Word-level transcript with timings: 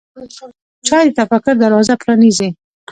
چای 0.87 1.05
د 1.09 1.15
تفکر 1.19 1.53
دروازه 1.61 1.93
پرانیزي. 2.01 2.49